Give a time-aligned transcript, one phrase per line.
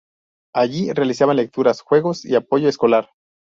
[0.55, 3.11] Allí realizaban lecturas, juegos y apoyo escolar.